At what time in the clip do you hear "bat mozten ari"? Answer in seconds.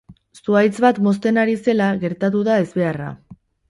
0.85-1.55